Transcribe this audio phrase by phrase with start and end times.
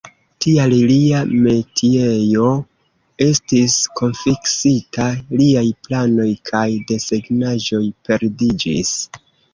[0.43, 2.47] Tial lia metiejo
[3.25, 5.05] estis konfiskita;
[5.43, 8.97] liaj planoj kaj desegnaĵoj perdiĝis.